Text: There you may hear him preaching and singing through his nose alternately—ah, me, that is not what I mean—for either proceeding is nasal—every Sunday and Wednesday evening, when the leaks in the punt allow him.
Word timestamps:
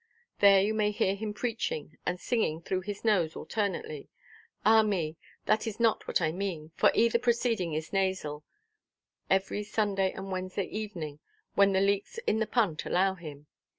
There 0.39 0.59
you 0.59 0.73
may 0.73 0.89
hear 0.89 1.13
him 1.13 1.31
preaching 1.31 1.95
and 2.07 2.19
singing 2.19 2.63
through 2.63 2.81
his 2.81 3.05
nose 3.05 3.35
alternately—ah, 3.35 4.81
me, 4.81 5.15
that 5.45 5.67
is 5.67 5.79
not 5.79 6.07
what 6.07 6.19
I 6.19 6.31
mean—for 6.31 6.89
either 6.95 7.19
proceeding 7.19 7.75
is 7.75 7.93
nasal—every 7.93 9.61
Sunday 9.63 10.11
and 10.11 10.31
Wednesday 10.31 10.65
evening, 10.65 11.19
when 11.53 11.73
the 11.73 11.81
leaks 11.81 12.17
in 12.25 12.39
the 12.39 12.47
punt 12.47 12.83
allow 12.83 13.13
him. 13.13 13.45